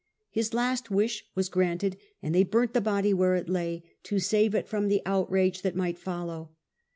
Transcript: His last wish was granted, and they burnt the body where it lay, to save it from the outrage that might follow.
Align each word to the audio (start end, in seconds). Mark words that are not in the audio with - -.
His 0.31 0.51
last 0.51 0.89
wish 0.89 1.25
was 1.35 1.47
granted, 1.47 1.95
and 2.23 2.33
they 2.33 2.41
burnt 2.43 2.73
the 2.73 2.81
body 2.81 3.13
where 3.13 3.35
it 3.35 3.47
lay, 3.47 3.83
to 4.01 4.17
save 4.17 4.55
it 4.55 4.67
from 4.67 4.87
the 4.87 5.03
outrage 5.05 5.61
that 5.61 5.75
might 5.75 5.99
follow. 5.99 6.49